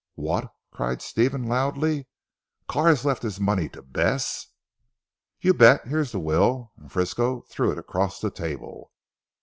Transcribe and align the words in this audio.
"What," 0.15 0.51
cried 0.71 0.99
Stephen 1.03 1.43
loudly, 1.43 2.07
"Carr 2.67 2.87
has 2.87 3.05
left 3.05 3.21
his 3.21 3.39
money 3.39 3.69
to 3.69 3.83
Bess?" 3.83 4.47
"You 5.39 5.53
bet. 5.53 5.87
Here's 5.87 6.11
the 6.11 6.19
will," 6.19 6.71
and 6.75 6.91
Frisco 6.91 7.41
threw 7.51 7.71
it 7.71 7.77
across 7.77 8.19
the 8.19 8.31
table. 8.31 8.91